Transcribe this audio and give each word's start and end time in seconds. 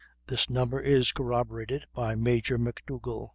This 0.25 0.49
number 0.49 0.79
is 0.79 1.11
corroborated 1.11 1.85
by 1.93 2.15
Major 2.15 2.57
McDougal. 2.57 3.27